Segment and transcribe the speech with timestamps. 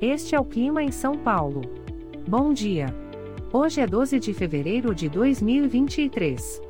[0.00, 1.62] Este é o clima em São Paulo.
[2.28, 2.94] Bom dia.
[3.50, 6.60] Hoje é 12 de fevereiro de 2023.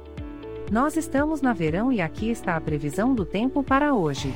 [0.71, 4.33] Nós estamos na verão e aqui está a previsão do tempo para hoje.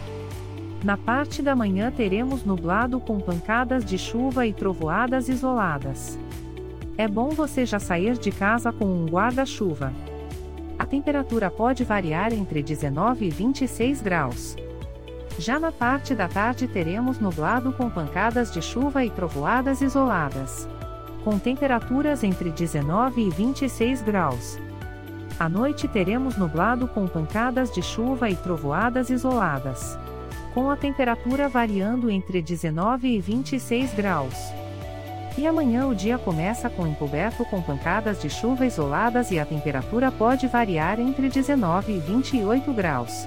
[0.84, 6.18] Na parte da manhã teremos nublado com pancadas de chuva e trovoadas isoladas.
[6.98, 9.92] É bom você já sair de casa com um guarda-chuva.
[10.76, 14.56] A temperatura pode variar entre 19 e 26 graus.
[15.38, 20.68] Já na parte da tarde teremos nublado com pancadas de chuva e trovoadas isoladas.
[21.24, 24.58] Com temperaturas entre 19 e 26 graus.
[25.38, 29.98] À noite teremos nublado com pancadas de chuva e trovoadas isoladas
[30.54, 34.34] com a temperatura variando entre 19 e 26 graus.
[35.38, 40.10] E amanhã o dia começa com encoberto com pancadas de chuva isoladas e a temperatura
[40.10, 43.26] pode variar entre 19 e 28 graus.